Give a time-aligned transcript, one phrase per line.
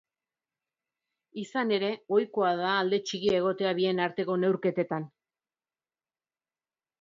[1.41, 5.07] Izan ere, ohikoa da alde txikia egotea bien arteko neurketetan.